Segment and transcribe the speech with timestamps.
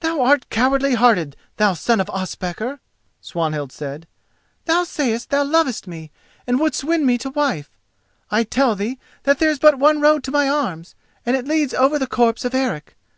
[0.00, 2.80] "Thou art cowardly hearted, thou son of Ospakar!"
[3.20, 4.06] Swanhild said.
[4.64, 6.10] "Thou sayest thou lovest me
[6.46, 7.68] and wouldest win me to wife:
[8.30, 10.94] I tell thee that there is but one road to my arms,
[11.26, 12.96] and it leads over the corpse of Eric.